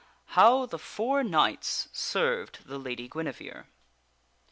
How 0.33 0.65
the 0.65 0.79
Four 0.79 1.23
Knights 1.23 1.87
Served 1.93 2.65
the 2.65 2.79
Lady 2.79 3.07
Guinevere. 3.07 3.65